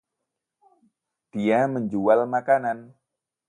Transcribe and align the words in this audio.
Dia 1.37 1.61
menjual 1.73 2.21
makanan. 2.35 2.77